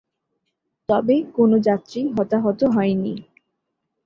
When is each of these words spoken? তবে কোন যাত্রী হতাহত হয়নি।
তবে 0.89 1.15
কোন 1.35 1.51
যাত্রী 1.67 2.01
হতাহত 2.15 2.59
হয়নি। 2.75 3.13